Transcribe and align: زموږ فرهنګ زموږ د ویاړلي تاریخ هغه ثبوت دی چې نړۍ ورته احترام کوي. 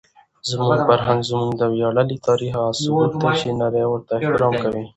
زموږ 0.49 0.73
فرهنګ 0.87 1.21
زموږ 1.29 1.49
د 1.57 1.63
ویاړلي 1.73 2.17
تاریخ 2.27 2.51
هغه 2.57 2.71
ثبوت 2.81 3.11
دی 3.21 3.29
چې 3.39 3.57
نړۍ 3.61 3.83
ورته 3.87 4.11
احترام 4.15 4.53
کوي. 4.63 4.83